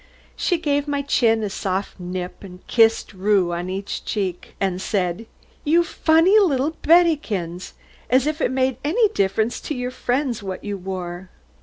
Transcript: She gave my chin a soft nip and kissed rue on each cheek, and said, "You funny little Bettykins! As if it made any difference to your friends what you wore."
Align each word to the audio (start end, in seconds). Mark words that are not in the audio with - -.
She 0.35 0.57
gave 0.57 0.87
my 0.87 1.03
chin 1.03 1.43
a 1.43 1.49
soft 1.51 1.99
nip 1.99 2.43
and 2.43 2.65
kissed 2.65 3.13
rue 3.13 3.53
on 3.53 3.69
each 3.69 4.03
cheek, 4.03 4.55
and 4.59 4.81
said, 4.81 5.27
"You 5.63 5.83
funny 5.83 6.39
little 6.39 6.71
Bettykins! 6.81 7.73
As 8.09 8.25
if 8.25 8.41
it 8.41 8.49
made 8.49 8.77
any 8.83 9.09
difference 9.09 9.61
to 9.61 9.75
your 9.75 9.91
friends 9.91 10.41
what 10.41 10.63
you 10.63 10.75
wore." 10.75 11.29